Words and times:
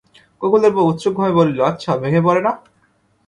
গোকুলের 0.41 0.71
বউ 0.75 0.85
উৎসুকভাবে 0.91 1.33
বলিল, 1.39 1.59
আচ্ছা, 1.61 1.91
ভেঙে 2.01 2.21
পড়ে 2.25 2.41
না? 2.47 2.51